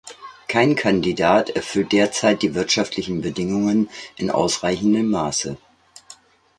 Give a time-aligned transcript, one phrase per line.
[0.47, 5.57] Kein Kandidat erfüllt derzeit die wirtschaftlichen Bedingungen in ausreichendem Maße.